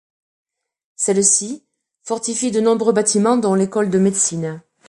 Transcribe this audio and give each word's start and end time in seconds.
Celles-ci 0.95 1.63
fortifient 2.01 2.49
de 2.49 2.59
nombreux 2.59 2.91
bâtiments 2.91 3.37
dont 3.37 3.53
l'école 3.53 3.91
de 3.91 3.99
médecine. 3.99 4.63